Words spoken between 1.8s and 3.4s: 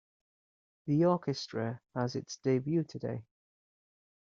has its debut today.